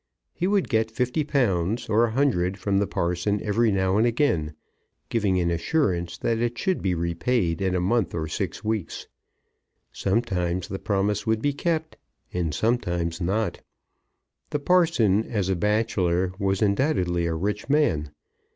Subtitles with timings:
[0.33, 4.55] He would get fifty pounds or a hundred from the parson every now and again,
[5.09, 9.05] giving an assurance that it should be repaid in a month or six weeks.
[9.93, 11.97] Sometimes the promise would be kept,
[12.33, 13.61] and sometimes not.
[14.49, 18.09] The parson, as a bachelor, was undoubtedly a rich man.